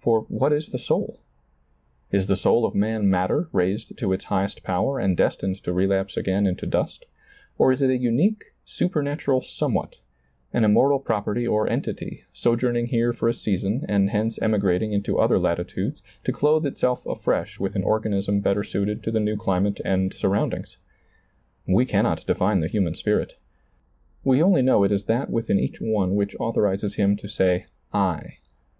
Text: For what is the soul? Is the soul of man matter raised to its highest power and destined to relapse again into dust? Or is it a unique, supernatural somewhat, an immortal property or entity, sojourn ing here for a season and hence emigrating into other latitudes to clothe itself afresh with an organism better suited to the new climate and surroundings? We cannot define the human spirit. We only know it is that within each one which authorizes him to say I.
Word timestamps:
For 0.00 0.22
what 0.22 0.52
is 0.52 0.70
the 0.70 0.78
soul? 0.80 1.20
Is 2.10 2.26
the 2.26 2.34
soul 2.34 2.64
of 2.66 2.74
man 2.74 3.08
matter 3.08 3.48
raised 3.52 3.96
to 3.98 4.12
its 4.12 4.24
highest 4.24 4.64
power 4.64 4.98
and 4.98 5.16
destined 5.16 5.62
to 5.62 5.72
relapse 5.72 6.16
again 6.16 6.48
into 6.48 6.66
dust? 6.66 7.06
Or 7.58 7.70
is 7.70 7.80
it 7.80 7.88
a 7.88 7.96
unique, 7.96 8.46
supernatural 8.64 9.40
somewhat, 9.40 10.00
an 10.52 10.64
immortal 10.64 10.98
property 10.98 11.46
or 11.46 11.70
entity, 11.70 12.24
sojourn 12.32 12.74
ing 12.74 12.86
here 12.86 13.12
for 13.12 13.28
a 13.28 13.32
season 13.32 13.84
and 13.88 14.10
hence 14.10 14.36
emigrating 14.42 14.92
into 14.92 15.20
other 15.20 15.38
latitudes 15.38 16.02
to 16.24 16.32
clothe 16.32 16.66
itself 16.66 17.06
afresh 17.06 17.60
with 17.60 17.76
an 17.76 17.84
organism 17.84 18.40
better 18.40 18.64
suited 18.64 19.04
to 19.04 19.12
the 19.12 19.20
new 19.20 19.36
climate 19.36 19.80
and 19.84 20.12
surroundings? 20.12 20.76
We 21.68 21.86
cannot 21.86 22.26
define 22.26 22.58
the 22.58 22.66
human 22.66 22.96
spirit. 22.96 23.36
We 24.24 24.42
only 24.42 24.62
know 24.62 24.82
it 24.82 24.90
is 24.90 25.04
that 25.04 25.30
within 25.30 25.60
each 25.60 25.80
one 25.80 26.16
which 26.16 26.34
authorizes 26.40 26.96
him 26.96 27.16
to 27.18 27.28
say 27.28 27.66
I. 27.92 28.38